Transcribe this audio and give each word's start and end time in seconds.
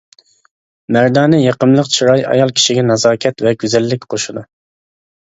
مەردانە، 0.95 1.41
يېقىملىق 1.41 1.91
چىراي، 1.95 2.23
ئايال 2.29 2.53
كىشىگە 2.61 2.87
نازاكەت 2.87 3.45
ۋە 3.49 3.53
گۈزەللىك 3.65 4.09
قوشىدۇ. 4.15 4.45